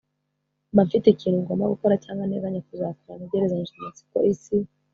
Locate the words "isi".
4.33-4.55